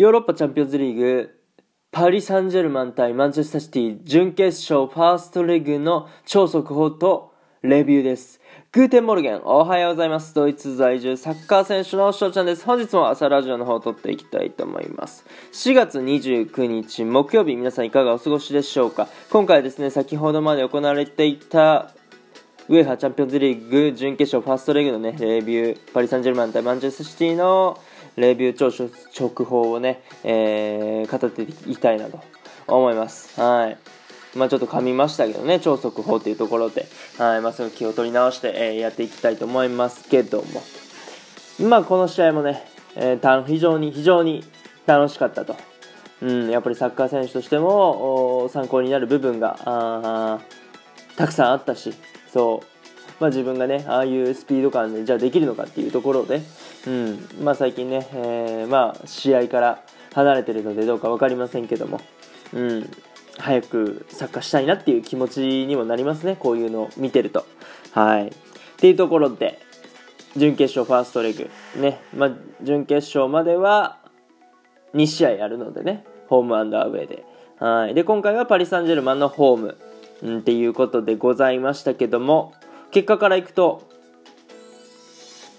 [0.00, 1.30] ヨーロッパチャンピオンズリーグ、
[1.92, 8.40] パリ・サンジェルマン対マンチェスターシティ準決勝ファーストレグの超速報とレビューです。
[8.72, 10.32] Guten Morgen、おはようございます。
[10.32, 12.64] ドイツ在住サッカー選手の翔ちゃんです。
[12.64, 15.26] 本日も朝ラジオの方を録っていきたいと思います。
[15.52, 21.92] 4月29日木曜日、皆さんいかがお過ごしでしょうか今回ですね、先ほどまで行われていた
[22.70, 27.78] UEFA チャンピオンズリーグ準決勝ファーストレグのね、レビュー、パリ・サンジェルマン対マンチェスターシティの
[28.16, 28.70] レビュー超
[29.18, 32.20] 直報をね、えー、語っていきたいなと
[32.66, 33.40] 思います。
[33.40, 33.78] はい。
[34.36, 36.86] まあちょっと噛みましたけどね、超速報というところで、
[37.18, 40.42] はい、まあその気を取り直して、えー、やっていきたいと思いますけど
[41.58, 42.64] も、まあこの試合もね、
[42.96, 44.44] えー、た非常に非常に
[44.86, 45.56] 楽しかったと。
[46.22, 50.38] うん、やっぱりサッカー選手としても参考になる部分があ
[51.16, 51.94] たくさんあったし、
[52.32, 52.66] そう、
[53.20, 56.42] まあ、自分がね、ああいうスピード感でじゃあできるのかっていうところで、
[56.86, 59.82] うんまあ、最近ね、えー、まあ、試合から
[60.14, 62.00] 離れてるのでどうか分かりませんけども、
[62.54, 62.90] うん、
[63.38, 67.46] 早くサッカーしたいなっていう気持ちにもなりますね、こういうのを見てると。
[67.92, 68.28] はい。
[68.28, 68.32] っ
[68.78, 69.60] ていうところで、
[70.36, 72.30] 準決勝ファーストレグ、ね、まあ、
[72.62, 73.98] 準決勝までは
[74.94, 77.24] 2試合あるのでね、ホームアンダーウェイで。
[77.58, 77.94] はい。
[77.94, 79.78] で、今回はパリ・サンジェルマンのホーム、
[80.22, 82.54] うん、っていうことでございましたけども、
[82.90, 83.88] 結果からいくと、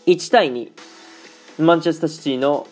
[0.06, 0.72] 1対2、
[1.60, 2.68] マンチェスターシティの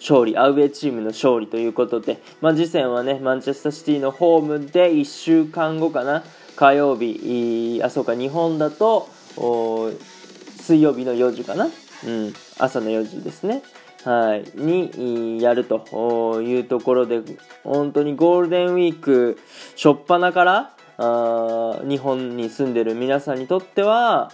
[0.00, 6.24] 勝利、アウェーチームの勝利ということで、まあ、次戦はね、マンチェスターシティのホームで1週間後かな、
[6.56, 9.08] 火曜日、あ、そうか、日本だと、
[10.60, 13.62] 水曜日の4時かな、うん、朝の4時ですね。
[14.04, 17.20] はい、にやるというところで、
[17.64, 19.38] 本当にゴールデンウィーク
[19.76, 24.32] 初っ端からあ日本に住んでる皆さんにとっては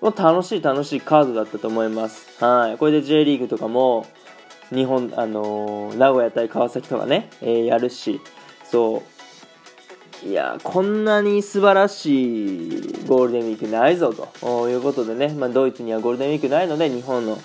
[0.00, 2.44] もう楽しい楽しいカードだったと思います。
[2.44, 4.06] はい、これで J リーグとかも
[4.70, 8.20] 日本、あのー、名古屋対川崎とかね、えー、やるし、
[8.64, 9.02] そ
[10.24, 14.68] う、いやこんなに素晴らしいゴールデンウィークないぞと。
[14.68, 17.38] いうことでね、まあ、ドイツにはゴールデンウィークないので日本の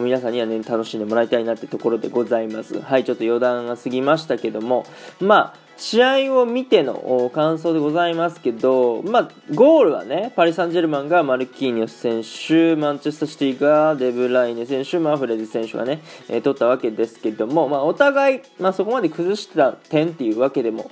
[0.00, 2.80] 皆さんにはね楽しんでもらいたいなってところでございます。
[2.80, 4.86] はいちょっと余談が過ぎましたけども。
[5.20, 20.88] まあ試合を見ての感想でございますけど、まあ、ゴールはね、パリ・サンジェルマンがマルキーニョス選手、マンチェスターシティがデブライネ選手、マフレディ選手がね、えー、取ったわけですけども、まあ、お互い、まあ、そこまで崩した点っていうわけでも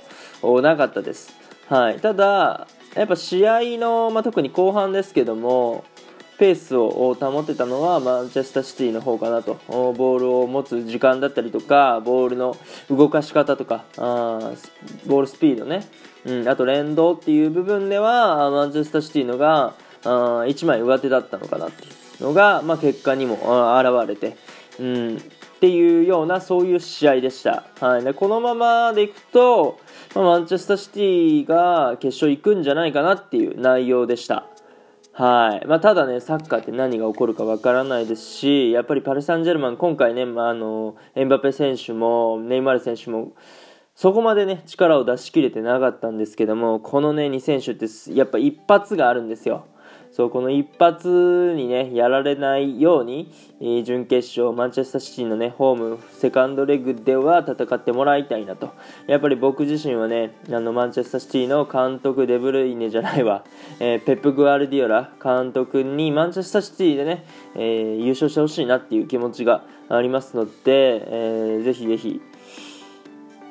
[0.61, 1.33] なかったです。
[1.69, 5.85] はい、ただ、やっぱ試合の、まあ、特に後半ですけども、
[6.41, 9.59] ペースを保てたのはマンチェスターシティの方かなと。
[9.67, 12.57] ボールを持つ時間だったりとかボールの
[12.89, 14.51] 動かし方とかあ
[15.05, 15.85] ボールスピードね、
[16.25, 20.09] うん、あと連動っていう部分ではマンチェスターシティのがあ
[20.47, 21.87] 1枚上手だったのかなってい
[22.21, 23.35] うのが、まあ、結果にも
[23.79, 24.35] 現れて、
[24.79, 25.19] うん、っ
[25.59, 29.79] ていうようなそういう試合でした、はい、でこのままでいくと、
[30.15, 34.47] まあ、マンチェスターシティが決勝行くんじゃないかなっていう内容でした。
[35.21, 43.33] はいまあ、ただね、サッカーって何が起こるかわからないですし、やっぱりパリ・サンジェルマン、今回ね、まあ、あのエンバペ選手もネイマール選手も
[43.93, 49.67] そこまでね、力を出し切れてなかったんですけども、このね、2選手ってやっぱ一発があるんですよ。
[50.11, 53.31] そうこの一発にねやられないように、
[53.85, 58.73] 準決勝マンチェスターシティのねホームセカンドレグでは戦ってもらいたいなと。
[59.07, 63.45] やっぱり僕自身はねあのマンチェスターシティの監督デブルイネじゃないわ、
[63.79, 72.21] えー、ペップ・グアルディオラ監督にマンチェスターシティでね、えー、優勝してほしいなっていう気持ちがありますので、えー、ぜひぜひ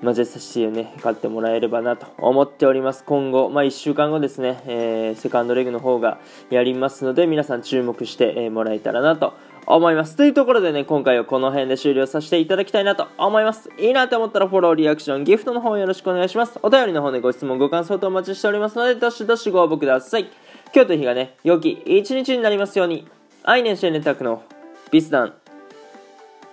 [0.02, 3.04] マジェスターをね、勝ってもらえればなと思っております。
[3.04, 9.34] 今後、まあ、1週間後ですね、えー、セカンドレグの方がやりますので、皆さん注目して、もらえたらなと
[9.66, 10.16] 思います。
[10.16, 13.68] というところでね、今回はこの辺で終了させていただきたいなと思います。
[13.78, 16.58] いいなと思ったらフォロー、リアクション、ギフトの方よろしくお願いします。
[16.62, 20.30] お便りの方でご質問、ご感想とお待ちしておりますので、どしどしご応募ください。
[20.74, 23.06] 今日という日がね、良き一日になりますように、
[23.42, 24.42] アイネンシェネタクの
[24.90, 25.34] ビスダン、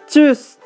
[0.08, 0.60] チュース